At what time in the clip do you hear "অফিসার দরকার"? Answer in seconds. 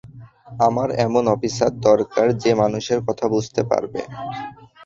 1.35-2.27